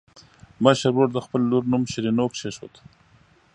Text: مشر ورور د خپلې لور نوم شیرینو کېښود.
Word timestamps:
مشر 0.63 0.89
ورور 0.93 1.09
د 1.13 1.17
خپلې 1.25 1.45
لور 1.51 1.63
نوم 1.71 1.83
شیرینو 1.91 2.25
کېښود. 2.33 2.73